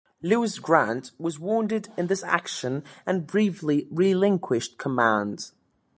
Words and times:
Lewis 0.23 0.57
Grant 0.57 1.11
was 1.19 1.39
wounded 1.39 1.89
in 1.95 2.07
this 2.07 2.23
action 2.23 2.83
and 3.05 3.27
briefly 3.27 3.87
relinquished 3.91 4.79
command. 4.79 5.51